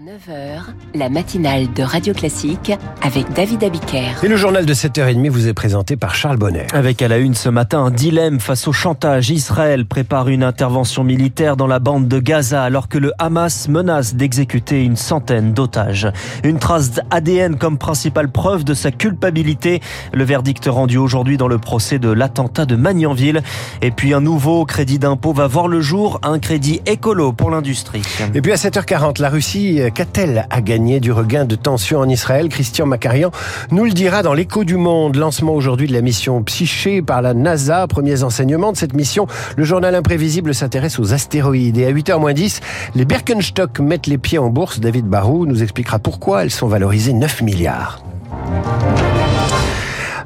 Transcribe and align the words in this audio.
9h, 0.00 0.62
la 0.94 1.10
matinale 1.10 1.70
de 1.74 1.82
Radio 1.82 2.14
Classique 2.14 2.72
avec 3.02 3.30
David 3.34 3.64
Abiker. 3.64 4.14
Et 4.22 4.28
le 4.28 4.36
journal 4.36 4.64
de 4.64 4.72
7h30 4.72 5.28
vous 5.28 5.46
est 5.46 5.52
présenté 5.52 5.94
par 5.98 6.14
Charles 6.14 6.38
Bonner. 6.38 6.66
Avec 6.72 7.02
à 7.02 7.08
la 7.08 7.18
une 7.18 7.34
ce 7.34 7.50
matin 7.50 7.80
un 7.80 7.90
dilemme 7.90 8.40
face 8.40 8.66
au 8.66 8.72
chantage. 8.72 9.28
Israël 9.28 9.84
prépare 9.84 10.28
une 10.28 10.42
intervention 10.42 11.04
militaire 11.04 11.54
dans 11.54 11.66
la 11.66 11.80
bande 11.80 12.08
de 12.08 12.18
Gaza 12.18 12.62
alors 12.62 12.88
que 12.88 12.96
le 12.96 13.12
Hamas 13.18 13.68
menace 13.68 14.14
d'exécuter 14.14 14.82
une 14.82 14.96
centaine 14.96 15.52
d'otages. 15.52 16.08
Une 16.44 16.58
trace 16.58 16.92
ADN 17.10 17.56
comme 17.56 17.76
principale 17.76 18.30
preuve 18.30 18.64
de 18.64 18.72
sa 18.72 18.92
culpabilité. 18.92 19.80
Le 20.14 20.24
verdict 20.24 20.64
rendu 20.64 20.96
aujourd'hui 20.96 21.36
dans 21.36 21.48
le 21.48 21.58
procès 21.58 21.98
de 21.98 22.08
l'attentat 22.08 22.64
de 22.64 22.74
Magnanville. 22.74 23.42
Et 23.82 23.90
puis 23.90 24.14
un 24.14 24.22
nouveau 24.22 24.64
crédit 24.64 24.98
d'impôt 24.98 25.34
va 25.34 25.46
voir 25.46 25.68
le 25.68 25.82
jour, 25.82 26.20
un 26.22 26.38
crédit 26.38 26.80
écolo 26.86 27.34
pour 27.34 27.50
l'industrie. 27.50 28.02
Et 28.32 28.40
puis 28.40 28.52
à 28.52 28.56
7h40, 28.56 29.20
la 29.20 29.28
Russie 29.28 29.89
qu'a-t-elle 29.90 30.46
à 30.50 30.60
gagner 30.60 31.00
du 31.00 31.12
regain 31.12 31.44
de 31.44 31.54
tension 31.54 31.98
en 31.98 32.08
Israël 32.08 32.48
Christian 32.48 32.86
Macarian 32.86 33.30
nous 33.70 33.84
le 33.84 33.90
dira 33.90 34.22
dans 34.22 34.34
l'écho 34.34 34.64
du 34.64 34.76
monde. 34.76 35.16
Lancement 35.16 35.52
aujourd'hui 35.52 35.86
de 35.86 35.92
la 35.92 36.00
mission 36.00 36.42
Psyché 36.42 37.02
par 37.02 37.22
la 37.22 37.34
NASA. 37.34 37.86
Premiers 37.86 38.22
enseignements 38.22 38.72
de 38.72 38.76
cette 38.76 38.94
mission. 38.94 39.26
Le 39.56 39.64
journal 39.64 39.94
imprévisible 39.94 40.54
s'intéresse 40.54 40.98
aux 40.98 41.12
astéroïdes. 41.12 41.78
Et 41.78 41.86
à 41.86 41.92
8h10, 41.92 42.60
les 42.94 43.04
Birkenstock 43.04 43.80
mettent 43.80 44.06
les 44.06 44.18
pieds 44.18 44.38
en 44.38 44.48
bourse. 44.48 44.80
David 44.80 45.06
Barou 45.06 45.46
nous 45.46 45.62
expliquera 45.62 45.98
pourquoi 45.98 46.42
elles 46.42 46.50
sont 46.50 46.68
valorisées 46.68 47.12
9 47.12 47.42
milliards. 47.42 48.02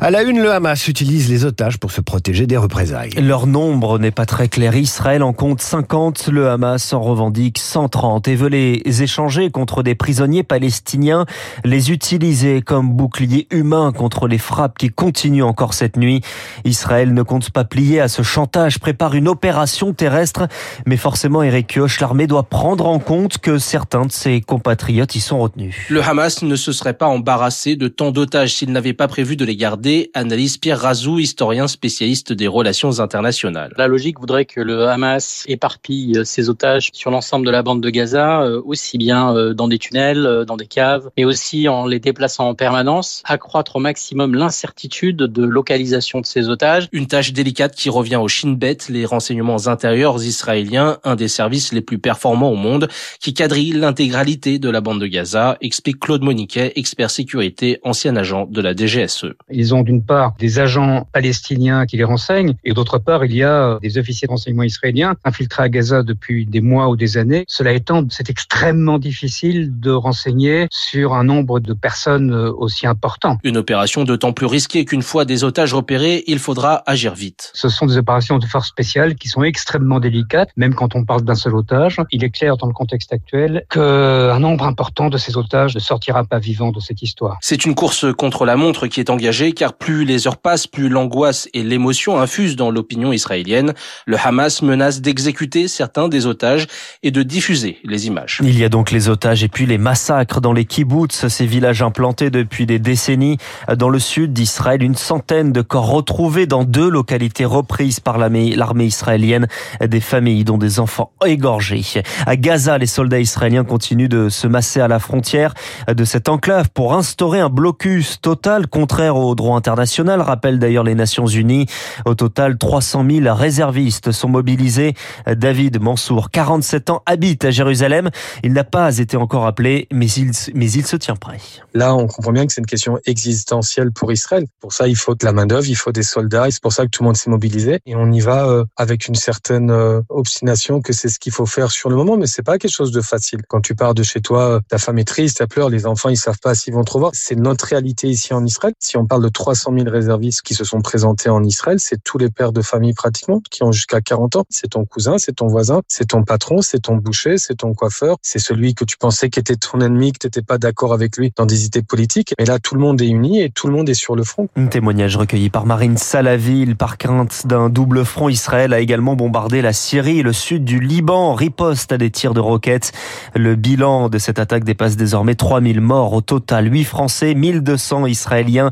À 0.04 0.10
la 0.10 0.22
une, 0.22 0.38
le 0.38 0.52
Hamas 0.52 0.86
utilise 0.86 1.30
les 1.30 1.46
otages 1.46 1.78
pour 1.78 1.90
se 1.90 2.02
protéger 2.02 2.46
des 2.46 2.58
représailles. 2.58 3.12
Leur 3.12 3.46
nombre 3.46 3.98
n'est 3.98 4.10
pas 4.10 4.27
très 4.27 4.48
clair. 4.48 4.77
Israël 4.77 5.22
en 5.22 5.32
compte 5.32 5.62
50, 5.62 6.28
le 6.28 6.50
Hamas 6.50 6.92
en 6.92 7.00
revendique 7.00 7.56
130 7.56 8.28
et 8.28 8.36
veut 8.36 8.50
les 8.50 8.82
échanger 9.02 9.50
contre 9.50 9.82
des 9.82 9.94
prisonniers 9.94 10.42
palestiniens, 10.42 11.24
les 11.64 11.90
utiliser 11.90 12.60
comme 12.60 12.90
bouclier 12.90 13.46
humain 13.50 13.92
contre 13.92 14.28
les 14.28 14.36
frappes 14.36 14.77
qui 14.77 14.91
continuent 14.91 15.42
encore 15.42 15.72
cette 15.72 15.96
nuit. 15.96 16.20
Israël 16.66 17.14
ne 17.14 17.22
compte 17.22 17.48
pas 17.48 17.64
plier 17.64 18.00
à 18.00 18.08
ce 18.08 18.20
chantage, 18.20 18.80
prépare 18.80 19.14
une 19.14 19.27
opération 19.27 19.94
terrestre, 19.94 20.48
mais 20.84 20.98
forcément 20.98 21.42
Eric 21.42 21.68
Kioch, 21.68 21.98
l'armée 22.00 22.27
doit 22.27 22.42
prendre 22.42 22.89
en 22.89 22.98
compte 22.98 23.39
que 23.39 23.56
certains 23.56 24.05
de 24.05 24.12
ses 24.12 24.42
compatriotes 24.42 25.14
y 25.14 25.20
sont 25.20 25.39
retenus. 25.39 25.74
Le 25.89 26.02
Hamas 26.02 26.42
ne 26.42 26.56
se 26.56 26.72
serait 26.72 26.92
pas 26.92 27.06
embarrassé 27.06 27.77
de 27.77 27.89
tant 27.89 28.11
d'otages 28.11 28.56
s'il 28.56 28.70
n'avait 28.70 28.92
pas 28.92 29.08
prévu 29.08 29.36
de 29.36 29.46
les 29.46 29.56
garder 29.56 29.94
analyse 30.14 30.59
Pierre 30.59 30.81
Razou, 30.81 31.19
historien 31.19 31.69
spécialiste 31.69 32.33
des 32.33 32.48
relations 32.48 33.00
internationales. 33.00 33.73
La 33.77 33.89
logique 33.89 34.19
voudrait 34.19 34.45
que 34.45 34.61
le 34.61 34.89
Hamas 34.89 35.45
éparpille 35.47 36.20
ses 36.25 36.48
otages 36.48 36.91
sur 36.92 37.11
l'ensemble 37.11 37.47
de 37.47 37.51
la 37.51 37.62
bande 37.62 37.81
de 37.81 37.91
Gaza, 37.91 38.42
euh, 38.42 38.61
aussi 38.64 38.98
bien 38.98 39.34
euh, 39.34 39.55
dans 39.55 39.69
des 39.69 39.78
tunnels, 39.78 40.27
euh, 40.27 40.45
dans 40.45 40.56
des 40.56 40.67
caves, 40.67 41.11
mais 41.17 41.25
aussi 41.25 41.69
en 41.69 41.86
les 41.86 42.01
déplaçant 42.01 42.48
en 42.48 42.55
permanence, 42.55 43.23
accroître 43.25 43.77
au 43.77 43.81
maximum 43.81 44.34
l'incertitude 44.34 45.17
de 45.17 45.45
localisation 45.45 46.20
de 46.20 46.27
ces 46.27 46.48
otages. 46.48 46.89
Une 46.92 47.06
tâche 47.06 47.33
délicate 47.33 47.75
qui 47.75 47.91
revient 47.91 48.17
au 48.17 48.29
Shin 48.29 48.53
Bet, 48.53 48.79
les 48.89 49.05
renseignements 49.05 49.67
intérieurs 49.67 50.23
israéliens, 50.23 50.98
un 51.05 51.17
des 51.17 51.29
services 51.29 51.73
les 51.73 51.81
plus 51.81 51.98
performants 51.98 52.51
au 52.51 52.56
monde, 52.56 52.89
qui 53.20 53.34
quadrille 53.34 53.73
l'intégralité 53.73 54.58
de 54.58 54.70
la 54.70 54.81
bande 54.81 55.01
de 55.01 55.06
Gaza, 55.06 55.56
explique 55.61 56.01
Claude 56.01 56.23
Moniquet, 56.23 56.73
expert 56.77 57.11
sécurité, 57.11 57.79
ancien 57.83 58.17
agent 58.17 58.47
de 58.47 58.61
la 58.61 58.75
DGSE. 58.75 59.27
Ils 59.51 59.73
ont 59.73 59.73
d'une 59.83 60.03
part 60.03 60.34
des 60.39 60.58
agents 60.58 61.08
palestiniens 61.12 61.86
qui 61.86 61.97
les 61.97 62.05
renseignent 62.05 62.55
et 62.64 62.72
d'autre 62.72 62.98
part 62.98 63.25
il 63.25 63.34
y 63.34 63.42
a 63.42 63.78
des 63.83 63.98
officiers 63.98 64.27
de 64.27 64.33
renseignement 64.33 64.62
israéliens 64.62 65.14
infiltrés 65.25 65.64
à 65.64 65.69
Gaza 65.69 66.03
depuis 66.03 66.47
des 66.47 66.61
mois 66.61 66.89
ou 66.89 66.97
des 66.97 67.17
années. 67.17 67.44
Cela 67.48 67.72
étant, 67.72 68.05
c'est 68.11 68.30
extrêmement 68.30 68.98
difficile 68.98 69.80
de 69.80 69.91
renseigner 69.91 70.67
sur 70.70 71.14
un 71.14 71.25
nombre 71.25 71.61
de 71.61 71.72
personnes 71.72 72.33
aussi 72.33 72.86
important. 72.86 73.39
Une 73.45 73.56
opération 73.56 74.05
d'autant 74.05 74.33
plus 74.33 74.47
risquée 74.47 74.84
qu'une 74.84 75.02
fois 75.02 75.25
des 75.25 75.45
otages 75.45 75.75
repérés, 75.75 76.25
il 76.27 76.39
faudra 76.39 76.83
agir 76.86 77.14
vite. 77.14 77.51
Ce 77.55 77.68
sont 77.68 77.86
des 77.86 77.96
opérations 77.96 78.39
de 78.39 78.46
force 78.46 78.68
spéciale 78.68 79.14
qui 79.14 79.29
sont 79.29 79.42
extrêmement 79.42 80.01
délicates, 80.01 80.51
même 80.56 80.74
quand 80.74 80.95
on 80.95 81.05
parle 81.05 81.23
d'un 81.23 81.35
seul 81.35 81.55
otage. 81.55 81.96
Il 82.11 82.24
est 82.24 82.30
clair 82.30 82.56
dans 82.56 82.67
le 82.67 82.73
contexte 82.73 83.12
actuel 83.12 83.64
qu'un 83.70 84.39
nombre 84.39 84.67
important 84.67 85.08
de 85.08 85.18
ces 85.18 85.36
otages 85.36 85.74
ne 85.74 85.80
sortira 85.80 86.24
pas 86.24 86.39
vivant 86.39 86.70
de 86.70 86.80
cette 86.80 87.02
histoire. 87.02 87.39
C'est 87.41 87.64
une 87.64 87.74
course 87.74 88.06
contre 88.17 88.45
la 88.45 88.56
montre 88.56 88.86
qui 88.86 89.01
est 89.01 89.11
engagée 89.11 89.52
car 89.52 89.64
plus 89.73 90.05
les 90.05 90.27
heures 90.27 90.36
passent, 90.36 90.67
plus 90.67 90.89
l'angoisse 90.89 91.48
et 91.55 91.63
l'émotion 91.63 92.20
infusent 92.20 92.57
dans 92.57 92.70
l'opinion 92.70 93.13
israélienne. 93.13 93.73
Le 94.07 94.17
Hamas 94.23 94.63
menace 94.63 95.01
d'exécuter 95.01 95.67
certains 95.69 96.08
des 96.08 96.27
otages 96.27 96.67
et 97.02 97.11
de 97.11 97.23
diffuser 97.23 97.79
les 97.85 98.07
images. 98.07 98.41
Il 98.42 98.58
y 98.58 98.64
a 98.64 98.69
donc 98.69 98.91
les 98.91 99.08
otages 99.08 99.42
et 99.42 99.48
puis 99.48 99.67
les 99.67 99.79
massacres 99.79 100.41
dans 100.41 100.53
les 100.53 100.64
kibbutz, 100.64 101.29
ces 101.29 101.47
villages 101.47 101.83
implantés 101.83 102.30
depuis 102.30 102.67
des 102.67 102.79
décennies 102.79 103.39
dans 103.77 103.89
le 103.89 103.98
sud 103.98 104.33
d'Israël. 104.33 104.83
Une 104.83 104.95
centaine 104.95 105.53
de 105.53 105.63
corps 105.63 105.89
retrouvés 105.89 106.47
dans 106.47 106.64
deux 106.64 106.89
localités 106.89 107.45
reprises 107.45 108.01
par 108.01 108.19
l'armée 108.19 108.85
israélienne, 108.85 109.47
des 109.80 110.01
familles 110.01 110.45
dont 110.45 110.58
des 110.58 110.80
enfants 110.80 111.13
égorgés. 111.24 111.83
À 112.27 112.36
Gaza, 112.36 112.79
les 112.79 112.86
soldats 112.86 113.20
israéliens 113.20 113.64
continuent 113.64 114.08
de 114.08 114.29
se 114.29 114.47
masser 114.47 114.80
à 114.80 114.89
la 114.89 114.98
frontière 114.98 115.55
de 115.89 116.05
cette 116.05 116.29
enclave 116.29 116.70
pour 116.73 116.95
instaurer 116.95 117.41
un 117.41 117.48
blocus 117.48 118.20
total 118.20 118.67
contraire 118.67 119.17
au 119.17 119.35
international, 119.57 120.20
rappelle 120.20 120.59
d'ailleurs 120.59 120.85
les 120.85 120.95
Nations 120.95 121.27
Unies. 121.27 121.67
Au 122.05 122.15
total, 122.15 122.59
300 122.59 123.05
000 123.09 123.35
réservistes 123.35 124.13
sont 124.13 124.29
mobilisés. 124.29 124.95
David 125.27 125.81
Mansour, 125.81 126.31
47 126.31 126.91
ans, 126.91 127.03
habite 127.07 127.45
à 127.45 127.51
Jérusalem. 127.51 128.11
Il 128.43 128.53
n'a 128.53 128.65
pas 128.65 128.99
été 128.99 129.17
encore 129.17 129.47
appelé, 129.47 129.88
mais 129.93 130.06
il, 130.06 130.31
mais 130.55 130.70
il 130.70 130.87
se 130.87 130.97
tient 130.97 131.17
prêt. 131.17 131.38
Là, 131.75 131.94
on 131.94 132.06
comprend 132.06 132.32
bien 132.32 132.47
que 132.47 132.53
c'est 132.53 132.61
une 132.61 132.67
question 132.67 132.99
existentielle 133.06 133.93
pour 133.93 134.12
Israël. 134.12 134.44
Pour 134.61 134.73
ça, 134.73 134.88
il 134.88 134.97
faut 134.97 135.15
de 135.15 135.25
la 135.25 135.32
main-d'œuvre, 135.32 135.67
il 135.69 135.76
faut 135.76 135.93
des 135.93 136.03
soldats. 136.03 136.47
C'est 136.50 136.62
pour 136.62 136.73
ça 136.73 136.85
que 136.85 136.91
tout 136.91 137.03
le 137.03 137.06
monde 137.06 137.17
s'est 137.17 137.31
mobilisé. 137.31 137.81
Et 137.87 137.97
on 137.97 138.11
y 138.12 138.21
va 138.21 138.47
euh, 138.47 138.65
avec 138.76 139.09
une 139.09 139.15
certaine 139.15 139.71
euh, 139.71 140.00
obstination 140.09 140.81
que 140.81 140.93
c'est 140.93 141.09
ce 141.09 141.19
qu'il 141.19 141.32
faut 141.32 141.47
faire 141.47 141.71
sur 141.71 141.91
le 141.91 141.97
moment, 141.97 142.17
mais 142.17 142.26
c'est 142.26 142.43
pas 142.43 142.59
quelque 142.59 142.73
chose 142.73 142.93
de 142.93 143.00
facile. 143.00 143.41
Quand 143.49 143.61
tu 143.61 143.75
pars 143.75 143.94
de 143.94 144.03
chez 144.03 144.21
toi, 144.21 144.61
ta 144.69 144.79
femme 144.79 144.99
est 144.99 145.09
triste, 145.09 145.41
elle 145.41 145.49
pleure, 145.49 145.69
les 145.69 145.87
enfants, 145.87 146.09
ils 146.09 146.17
savent 146.17 146.38
pas 146.43 146.55
s'ils 146.55 146.75
vont 146.75 146.85
te 146.85 146.93
revoir. 146.93 147.12
C'est 147.15 147.37
notre 147.37 147.67
réalité 147.67 148.09
ici 148.09 148.35
en 148.35 148.44
Israël. 148.44 148.75
Si 148.79 148.97
on 148.97 149.06
parle 149.06 149.23
de 149.23 149.29
300 149.44 149.75
000 149.76 149.90
réservistes 149.90 150.40
qui 150.40 150.55
se 150.55 150.64
sont 150.64 150.81
présentés 150.81 151.28
en 151.28 151.44
Israël, 151.44 151.76
c'est 151.78 152.02
tous 152.02 152.16
les 152.16 152.31
pères 152.31 152.50
de 152.50 152.62
famille 152.62 152.94
pratiquement 152.94 153.43
qui 153.50 153.62
ont 153.62 153.72
jusqu'à 153.72 154.00
40 154.00 154.37
ans. 154.37 154.44
C'est 154.49 154.69
ton 154.69 154.87
cousin, 154.87 155.19
c'est 155.19 155.34
ton 155.34 155.49
voisin, 155.49 155.82
c'est 155.87 156.06
ton 156.06 156.22
patron, 156.22 156.62
c'est 156.62 156.78
ton 156.78 156.96
boucher, 156.96 157.37
c'est 157.37 157.56
ton 157.56 157.75
coiffeur, 157.75 158.16
c'est 158.22 158.38
celui 158.38 158.75
que 158.75 158.87
tu 158.87 158.96
pensais 158.96 159.28
qu'était 159.28 159.56
ton 159.56 159.82
ennemi, 159.82 160.12
que 160.12 160.19
tu 160.20 160.28
n'étais 160.28 160.40
pas 160.40 160.56
d'accord 160.56 160.94
avec 160.94 161.19
lui 161.19 161.31
dans 161.37 161.44
des 161.44 161.66
idées 161.66 161.82
politiques. 161.82 162.32
Mais 162.38 162.46
là, 162.46 162.58
tout 162.58 162.75
le 162.75 162.81
monde 162.81 163.02
est 163.02 163.06
uni 163.06 163.43
et 163.43 163.50
tout 163.50 163.66
le 163.66 163.75
monde 163.75 163.87
est 163.90 163.93
sur 163.93 164.16
le 164.16 164.25
front. 164.25 164.49
Un 164.56 164.69
témoignage 164.69 165.19
recueilli 165.19 165.50
par 165.50 165.66
Marine 165.66 165.99
Salaville. 165.99 166.75
Par 166.75 166.96
crainte 166.96 167.46
d'un 167.46 167.69
double 167.69 168.06
front, 168.06 168.31
Israël 168.31 168.72
a 168.72 168.81
également 168.81 169.14
bombardé 169.14 169.61
la 169.61 169.75
Syrie 169.75 170.20
et 170.20 170.22
le 170.22 170.32
sud 170.32 170.64
du 170.64 170.81
Liban, 170.81 171.34
riposte 171.34 171.93
à 171.93 171.99
des 171.99 172.11
tirs 172.11 172.32
de 172.32 172.40
roquettes. 172.40 172.93
Le 173.34 173.56
bilan 173.56 174.08
de 174.08 174.16
cette 174.16 174.38
attaque 174.38 174.64
dépasse 174.64 174.96
désormais 174.96 175.34
3000 175.34 175.82
morts 175.82 176.14
au 176.14 176.22
total. 176.22 176.72
8 176.72 176.84
Français, 176.84 177.34
1200 177.34 178.06
Israéliens, 178.06 178.70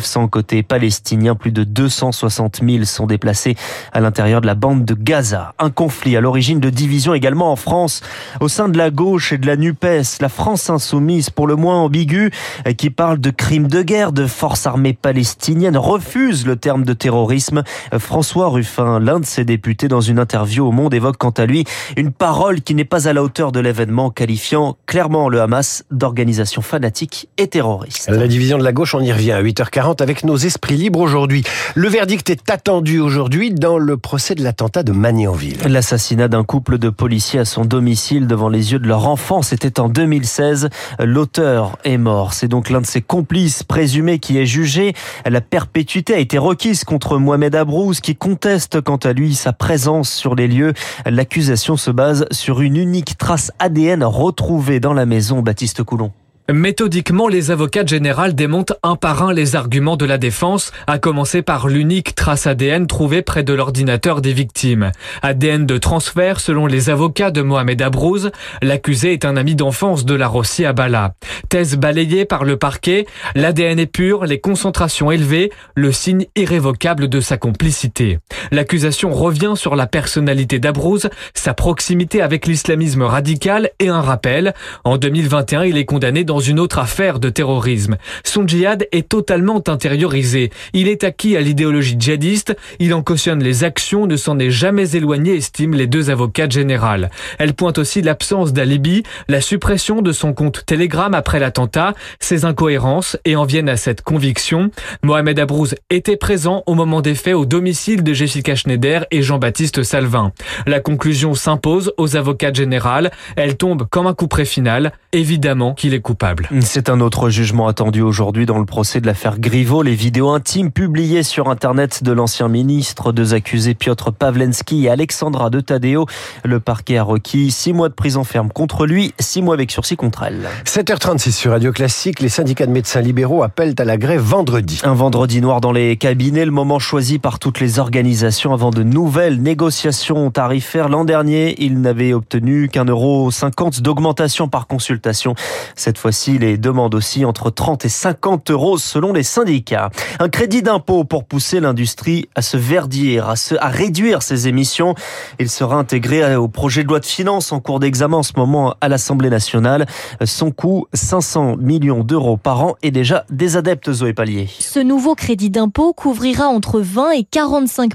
900 0.00 0.28
côté 0.28 0.62
palestinien. 0.62 1.34
Plus 1.34 1.52
de 1.52 1.62
260 1.62 2.60
000 2.66 2.84
sont 2.84 3.06
déplacés 3.06 3.54
à 3.92 4.00
l'intérieur 4.00 4.40
de 4.40 4.46
la 4.46 4.54
bande 4.54 4.86
de 4.86 4.94
Gaza. 4.94 5.52
Un 5.58 5.68
conflit 5.68 6.16
à 6.16 6.22
l'origine 6.22 6.58
de 6.58 6.70
divisions 6.70 7.12
également 7.12 7.52
en 7.52 7.56
France 7.56 8.00
au 8.40 8.48
sein 8.48 8.70
de 8.70 8.78
la 8.78 8.90
gauche 8.90 9.34
et 9.34 9.38
de 9.38 9.46
la 9.46 9.56
NUPES. 9.56 10.20
La 10.20 10.30
France 10.30 10.70
insoumise, 10.70 11.28
pour 11.28 11.46
le 11.46 11.54
moins 11.54 11.76
ambiguë, 11.82 12.30
qui 12.78 12.88
parle 12.88 13.18
de 13.18 13.28
crimes 13.28 13.68
de 13.68 13.82
guerre, 13.82 14.12
de 14.12 14.26
forces 14.26 14.66
armées 14.66 14.94
palestiniennes, 14.94 15.76
refuse 15.76 16.46
le 16.46 16.56
terme 16.56 16.84
de 16.84 16.94
terrorisme. 16.94 17.62
François 17.98 18.48
Ruffin, 18.48 19.00
l'un 19.00 19.20
de 19.20 19.26
ses 19.26 19.44
députés, 19.44 19.88
dans 19.88 20.00
une 20.00 20.18
interview 20.18 20.66
au 20.66 20.72
Monde, 20.72 20.94
évoque 20.94 21.18
quant 21.18 21.30
à 21.30 21.44
lui 21.44 21.64
une 21.98 22.10
parole 22.10 22.62
qui 22.62 22.74
n'est 22.74 22.86
pas 22.86 23.06
à 23.06 23.12
la 23.12 23.22
hauteur 23.22 23.52
de 23.52 23.60
l'événement, 23.60 24.10
qualifiant 24.10 24.78
clairement 24.86 25.28
le 25.28 25.42
Hamas 25.42 25.84
d'organisation 25.90 26.62
fanatique 26.62 27.28
et 27.36 27.48
terroriste. 27.48 28.08
La 28.08 28.28
division 28.28 28.56
de 28.56 28.64
la 28.64 28.72
gauche, 28.72 28.94
on 28.94 29.00
y 29.00 29.12
revient 29.12 29.32
à 29.32 29.42
8h40 29.42 29.89
avec 29.98 30.24
nos 30.24 30.36
esprits 30.36 30.76
libres 30.76 31.00
aujourd'hui. 31.00 31.42
Le 31.74 31.88
verdict 31.88 32.30
est 32.30 32.50
attendu 32.50 33.00
aujourd'hui 33.00 33.50
dans 33.50 33.78
le 33.78 33.96
procès 33.96 34.34
de 34.34 34.42
l'attentat 34.42 34.82
de 34.82 34.92
Magnanville. 34.92 35.58
L'assassinat 35.68 36.28
d'un 36.28 36.44
couple 36.44 36.78
de 36.78 36.90
policiers 36.90 37.40
à 37.40 37.44
son 37.44 37.64
domicile 37.64 38.26
devant 38.26 38.48
les 38.48 38.72
yeux 38.72 38.78
de 38.78 38.86
leur 38.86 39.08
enfant, 39.08 39.42
c'était 39.42 39.80
en 39.80 39.88
2016. 39.88 40.68
L'auteur 41.00 41.78
est 41.84 41.98
mort. 41.98 42.32
C'est 42.32 42.48
donc 42.48 42.70
l'un 42.70 42.80
de 42.80 42.86
ses 42.86 43.02
complices 43.02 43.62
présumés 43.62 44.18
qui 44.18 44.38
est 44.38 44.46
jugé. 44.46 44.94
La 45.26 45.40
perpétuité 45.40 46.14
a 46.14 46.18
été 46.18 46.38
requise 46.38 46.84
contre 46.84 47.18
Mohamed 47.18 47.54
Abrouz 47.54 48.00
qui 48.00 48.16
conteste 48.16 48.80
quant 48.80 48.96
à 48.96 49.12
lui 49.12 49.34
sa 49.34 49.52
présence 49.52 50.10
sur 50.10 50.34
les 50.34 50.48
lieux. 50.48 50.74
L'accusation 51.06 51.76
se 51.76 51.90
base 51.90 52.26
sur 52.30 52.60
une 52.60 52.76
unique 52.76 53.18
trace 53.18 53.52
ADN 53.58 54.04
retrouvée 54.04 54.80
dans 54.80 54.94
la 54.94 55.06
maison 55.06 55.40
Baptiste 55.40 55.82
Coulon. 55.82 56.12
Méthodiquement, 56.52 57.28
les 57.28 57.52
avocats 57.52 57.86
généraux 57.86 58.32
démontent 58.32 58.72
un 58.82 58.96
par 58.96 59.22
un 59.22 59.32
les 59.32 59.54
arguments 59.54 59.96
de 59.96 60.04
la 60.04 60.18
défense, 60.18 60.72
à 60.88 60.98
commencer 60.98 61.42
par 61.42 61.68
l'unique 61.68 62.14
trace 62.16 62.46
ADN 62.46 62.88
trouvée 62.88 63.22
près 63.22 63.44
de 63.44 63.52
l'ordinateur 63.52 64.20
des 64.20 64.32
victimes. 64.32 64.90
ADN 65.22 65.64
de 65.64 65.78
transfert 65.78 66.40
selon 66.40 66.66
les 66.66 66.90
avocats 66.90 67.30
de 67.30 67.42
Mohamed 67.42 67.80
Abrouz, 67.82 68.32
l'accusé 68.62 69.12
est 69.12 69.24
un 69.24 69.36
ami 69.36 69.54
d'enfance 69.54 70.04
de 70.04 70.14
la 70.14 70.26
Rossi 70.26 70.64
Abala. 70.64 71.14
Thèse 71.48 71.76
balayée 71.76 72.24
par 72.24 72.44
le 72.44 72.56
parquet, 72.56 73.06
l'ADN 73.36 73.78
est 73.78 73.86
pur, 73.86 74.24
les 74.24 74.40
concentrations 74.40 75.12
élevées, 75.12 75.52
le 75.76 75.92
signe 75.92 76.26
irrévocable 76.34 77.08
de 77.08 77.20
sa 77.20 77.36
complicité. 77.36 78.18
L'accusation 78.50 79.12
revient 79.12 79.52
sur 79.54 79.76
la 79.76 79.86
personnalité 79.86 80.58
d'Abrouz, 80.58 81.10
sa 81.34 81.54
proximité 81.54 82.22
avec 82.22 82.46
l'islamisme 82.46 83.02
radical 83.02 83.70
et 83.78 83.88
un 83.88 84.00
rappel. 84.00 84.52
En 84.84 84.96
2021, 84.96 85.64
il 85.64 85.76
est 85.76 85.84
condamné 85.84 86.24
dans 86.24 86.39
une 86.40 86.58
autre 86.58 86.78
affaire 86.78 87.18
de 87.18 87.28
terrorisme. 87.28 87.96
Son 88.24 88.46
djihad 88.46 88.86
est 88.92 89.08
totalement 89.08 89.62
intériorisé. 89.66 90.50
Il 90.72 90.88
est 90.88 91.04
acquis 91.04 91.36
à 91.36 91.40
l'idéologie 91.40 91.96
djihadiste, 91.98 92.56
il 92.78 92.94
en 92.94 93.02
cautionne 93.02 93.42
les 93.42 93.64
actions, 93.64 94.06
ne 94.06 94.16
s'en 94.16 94.38
est 94.38 94.50
jamais 94.50 94.96
éloigné, 94.96 95.36
estiment 95.36 95.76
les 95.76 95.86
deux 95.86 96.10
avocats 96.10 96.48
générales. 96.48 97.10
Elle 97.38 97.54
pointe 97.54 97.78
aussi 97.78 98.02
l'absence 98.02 98.52
d'alibi, 98.52 99.02
la 99.28 99.40
suppression 99.40 100.02
de 100.02 100.12
son 100.12 100.32
compte 100.32 100.64
Telegram 100.66 101.14
après 101.14 101.40
l'attentat, 101.40 101.94
ses 102.18 102.44
incohérences 102.44 103.16
et 103.24 103.36
en 103.36 103.44
viennent 103.44 103.68
à 103.68 103.76
cette 103.76 104.02
conviction. 104.02 104.70
Mohamed 105.02 105.38
Abrouz 105.38 105.74
était 105.90 106.16
présent 106.16 106.62
au 106.66 106.74
moment 106.74 107.00
des 107.00 107.14
faits 107.14 107.34
au 107.34 107.44
domicile 107.44 108.02
de 108.02 108.12
Jessica 108.12 108.54
Schneider 108.54 109.06
et 109.10 109.22
Jean-Baptiste 109.22 109.82
Salvin. 109.82 110.32
La 110.66 110.80
conclusion 110.80 111.34
s'impose 111.34 111.92
aux 111.96 112.16
avocats 112.16 112.52
générales. 112.52 113.10
Elle 113.36 113.56
tombe 113.56 113.88
comme 113.88 114.06
un 114.06 114.14
coup 114.14 114.28
près 114.28 114.44
final. 114.44 114.92
Évidemment 115.12 115.74
qu'il 115.74 115.94
est 115.94 116.00
coupable. 116.00 116.29
C'est 116.60 116.88
un 116.88 117.00
autre 117.00 117.30
jugement 117.30 117.66
attendu 117.66 118.02
aujourd'hui 118.02 118.46
dans 118.46 118.58
le 118.58 118.64
procès 118.64 119.00
de 119.00 119.06
l'affaire 119.06 119.38
Griveaux. 119.38 119.82
Les 119.82 119.94
vidéos 119.94 120.30
intimes 120.30 120.70
publiées 120.70 121.22
sur 121.22 121.48
Internet 121.48 122.02
de 122.02 122.12
l'ancien 122.12 122.48
ministre, 122.48 123.12
deux 123.12 123.34
accusés 123.34 123.74
Piotr 123.74 124.12
Pavlensky 124.12 124.86
et 124.86 124.90
Alexandra 124.90 125.50
de 125.50 125.60
Tadeo. 125.60 126.06
Le 126.44 126.60
parquet 126.60 126.98
a 126.98 127.02
requis 127.02 127.50
six 127.50 127.72
mois 127.72 127.88
de 127.88 127.94
prison 127.94 128.24
ferme 128.24 128.50
contre 128.50 128.86
lui, 128.86 129.14
six 129.18 129.42
mois 129.42 129.54
avec 129.54 129.70
sursis 129.70 129.96
contre 129.96 130.22
elle. 130.22 130.48
7h36 130.64 131.32
sur 131.32 131.52
Radio 131.52 131.72
Classique, 131.72 132.20
les 132.20 132.28
syndicats 132.28 132.66
de 132.66 132.72
médecins 132.72 133.00
libéraux 133.00 133.42
appellent 133.42 133.74
à 133.78 133.84
la 133.84 133.96
grève 133.96 134.20
vendredi. 134.20 134.80
Un 134.84 134.94
vendredi 134.94 135.40
noir 135.40 135.60
dans 135.60 135.72
les 135.72 135.96
cabinets, 135.96 136.44
le 136.44 136.50
moment 136.50 136.78
choisi 136.78 137.18
par 137.18 137.38
toutes 137.38 137.60
les 137.60 137.78
organisations 137.78 138.52
avant 138.52 138.70
de 138.70 138.82
nouvelles 138.82 139.40
négociations 139.40 140.30
tarifaires. 140.30 140.88
L'an 140.88 141.04
dernier, 141.04 141.56
ils 141.62 141.80
n'avaient 141.80 142.12
obtenu 142.12 142.68
qu'un 142.68 142.84
euro 142.84 143.30
cinquante 143.30 143.80
d'augmentation 143.80 144.48
par 144.48 144.66
consultation. 144.66 145.34
Cette 145.76 145.98
fois-ci, 146.10 146.38
les 146.38 146.58
demandent 146.58 146.96
aussi 146.96 147.24
entre 147.24 147.50
30 147.50 147.84
et 147.84 147.88
50 147.88 148.50
euros 148.50 148.78
selon 148.78 149.12
les 149.12 149.22
syndicats. 149.22 149.90
Un 150.18 150.28
crédit 150.28 150.60
d'impôt 150.60 151.04
pour 151.04 151.22
pousser 151.22 151.60
l'industrie 151.60 152.28
à 152.34 152.42
se 152.42 152.56
verdir, 152.56 153.28
à, 153.28 153.36
se, 153.36 153.54
à 153.54 153.68
réduire 153.68 154.24
ses 154.24 154.48
émissions. 154.48 154.96
Il 155.38 155.48
sera 155.48 155.76
intégré 155.76 156.34
au 156.34 156.48
projet 156.48 156.82
de 156.82 156.88
loi 156.88 156.98
de 156.98 157.06
finances 157.06 157.52
en 157.52 157.60
cours 157.60 157.78
d'examen 157.78 158.16
en 158.16 158.22
ce 158.24 158.32
moment 158.36 158.74
à 158.80 158.88
l'Assemblée 158.88 159.30
nationale. 159.30 159.86
Son 160.24 160.50
coût, 160.50 160.86
500 160.94 161.58
millions 161.58 162.02
d'euros 162.02 162.36
par 162.36 162.64
an 162.64 162.74
et 162.82 162.90
déjà 162.90 163.24
des 163.30 163.56
adeptes 163.56 163.92
Zoé 163.92 164.12
Pallier. 164.12 164.48
Ce 164.58 164.80
nouveau 164.80 165.14
crédit 165.14 165.50
d'impôt 165.50 165.92
couvrira 165.92 166.48
entre 166.48 166.80
20 166.80 167.12
et 167.12 167.22
45 167.22 167.92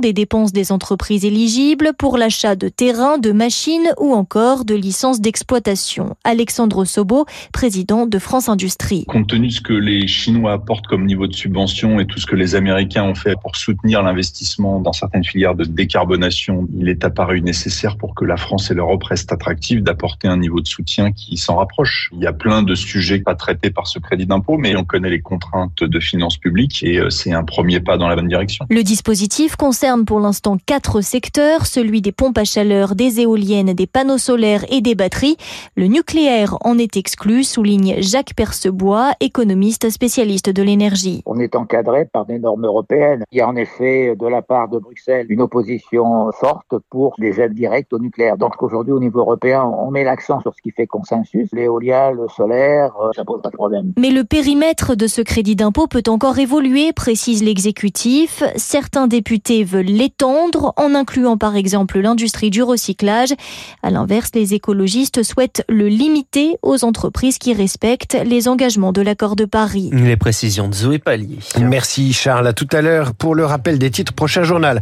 des 0.00 0.12
dépenses 0.12 0.52
des 0.52 0.72
entreprises 0.72 1.24
éligibles 1.24 1.92
pour 1.96 2.18
l'achat 2.18 2.56
de 2.56 2.68
terrains, 2.68 3.18
de 3.18 3.30
machines 3.30 3.92
ou 4.00 4.14
encore 4.14 4.64
de 4.64 4.74
licences 4.74 5.20
d'exploitation. 5.20 6.16
Alexandre 6.24 6.84
Sobo, 6.84 7.26
président 7.52 8.06
de 8.06 8.18
France 8.18 8.48
Industrie. 8.48 9.04
Compte 9.06 9.28
tenu 9.28 9.48
de 9.48 9.52
ce 9.52 9.60
que 9.60 9.72
les 9.72 10.06
Chinois 10.06 10.52
apportent 10.52 10.86
comme 10.86 11.06
niveau 11.06 11.26
de 11.26 11.34
subvention 11.34 12.00
et 12.00 12.06
tout 12.06 12.18
ce 12.18 12.26
que 12.26 12.34
les 12.34 12.54
Américains 12.54 13.04
ont 13.04 13.14
fait 13.14 13.36
pour 13.40 13.56
soutenir 13.56 14.02
l'investissement 14.02 14.80
dans 14.80 14.92
certaines 14.92 15.24
filières 15.24 15.54
de 15.54 15.64
décarbonation, 15.64 16.66
il 16.76 16.88
est 16.88 17.04
apparu 17.04 17.40
nécessaire 17.40 17.96
pour 17.96 18.14
que 18.14 18.24
la 18.24 18.36
France 18.36 18.70
et 18.70 18.74
l'Europe 18.74 19.04
restent 19.04 19.32
attractives 19.32 19.82
d'apporter 19.82 20.28
un 20.28 20.36
niveau 20.36 20.60
de 20.60 20.66
soutien 20.66 21.12
qui 21.12 21.36
s'en 21.36 21.56
rapproche. 21.56 22.10
Il 22.12 22.20
y 22.20 22.26
a 22.26 22.32
plein 22.32 22.62
de 22.62 22.74
sujets 22.74 23.18
pas 23.18 23.34
traités 23.34 23.70
par 23.70 23.86
ce 23.86 23.98
crédit 23.98 24.26
d'impôt, 24.26 24.56
mais 24.56 24.74
on 24.76 24.84
connaît 24.84 25.10
les 25.10 25.20
contraintes 25.20 25.84
de 25.84 26.00
finances 26.00 26.38
publiques 26.38 26.82
et 26.82 26.98
euh, 26.98 27.10
c'est 27.10 27.32
un 27.32 27.44
premier 27.44 27.80
pas 27.80 27.96
dans 27.96 28.08
la 28.08 28.16
bonne 28.16 28.28
direction. 28.28 28.66
Le 28.70 28.82
dispositif 28.82 29.56
concerne 29.56 30.04
pour 30.04 30.20
l'instant 30.20 30.56
quatre 30.64 31.00
secteurs, 31.00 31.66
celui 31.66 32.00
des 32.00 32.12
pompes 32.12 32.38
à 32.38 32.44
chaleur, 32.44 32.94
des 32.94 33.20
éoliennes, 33.20 33.72
des 33.72 33.86
panneaux 33.86 34.18
solaires 34.18 34.64
et 34.70 34.80
des 34.80 34.94
batteries. 34.94 35.36
Le 35.76 35.86
nucléaire 35.86 36.56
en 36.62 36.78
est 36.78 36.96
exclu, 36.96 37.41
souligne 37.44 37.96
Jacques 37.98 38.34
Percebois, 38.34 39.12
économiste 39.20 39.90
spécialiste 39.90 40.50
de 40.50 40.62
l'énergie. 40.62 41.22
On 41.26 41.38
est 41.38 41.56
encadré 41.56 42.04
par 42.04 42.26
des 42.26 42.38
normes 42.38 42.64
européennes. 42.64 43.24
Il 43.32 43.38
y 43.38 43.40
a 43.40 43.48
en 43.48 43.56
effet 43.56 44.14
de 44.16 44.26
la 44.26 44.42
part 44.42 44.68
de 44.68 44.78
Bruxelles 44.78 45.26
une 45.28 45.40
opposition 45.40 46.30
forte 46.32 46.74
pour 46.90 47.14
les 47.18 47.40
aides 47.40 47.54
directes 47.54 47.92
au 47.92 47.98
nucléaire. 47.98 48.36
Donc 48.36 48.62
aujourd'hui 48.62 48.92
au 48.92 49.00
niveau 49.00 49.20
européen, 49.20 49.64
on 49.64 49.90
met 49.90 50.04
l'accent 50.04 50.40
sur 50.40 50.54
ce 50.54 50.62
qui 50.62 50.70
fait 50.70 50.86
consensus, 50.86 51.48
l'éolien, 51.52 52.10
le 52.10 52.28
solaire, 52.28 52.92
euh, 53.00 53.10
ça 53.14 53.24
pose 53.24 53.42
pas 53.42 53.50
de 53.50 53.56
problème. 53.56 53.92
Mais 53.98 54.10
le 54.10 54.24
périmètre 54.24 54.94
de 54.94 55.06
ce 55.06 55.20
crédit 55.20 55.56
d'impôt 55.56 55.86
peut 55.86 56.02
encore 56.08 56.38
évoluer, 56.38 56.92
précise 56.92 57.42
l'exécutif. 57.42 58.42
Certains 58.56 59.06
députés 59.06 59.64
veulent 59.64 59.86
l'étendre 59.86 60.72
en 60.76 60.94
incluant 60.94 61.36
par 61.36 61.56
exemple 61.56 62.00
l'industrie 62.00 62.50
du 62.50 62.62
recyclage. 62.62 63.34
À 63.82 63.90
l'inverse, 63.90 64.30
les 64.34 64.54
écologistes 64.54 65.22
souhaitent 65.22 65.64
le 65.68 65.88
limiter 65.88 66.56
aux 66.62 66.84
entreprises 67.32 67.38
qui 67.38 67.54
respectent 67.54 68.16
les 68.24 68.48
engagements 68.48 68.92
de 68.92 69.02
l'accord 69.02 69.36
de 69.36 69.44
Paris. 69.44 69.90
Les 69.92 70.16
précisions 70.16 70.68
de 70.68 70.74
Zoé 70.74 70.98
Pallier. 70.98 71.38
Merci 71.60 72.12
Charles. 72.12 72.46
À 72.46 72.52
tout 72.52 72.68
à 72.72 72.82
l'heure 72.82 73.14
pour 73.14 73.34
le 73.34 73.44
rappel 73.44 73.78
des 73.78 73.90
titres. 73.90 74.12
Prochain 74.12 74.44
journal 74.44 74.80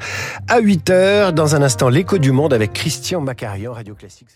à 0.49 0.61
8h. 0.61 1.33
Dans 1.33 1.55
un 1.55 1.63
instant, 1.63 1.89
l'écho 1.89 2.19
du 2.19 2.33
monde 2.33 2.53
avec 2.53 2.73
Christian 2.73 3.21
Macarian, 3.21 3.73
Radio 3.73 3.95
Classique. 3.95 4.29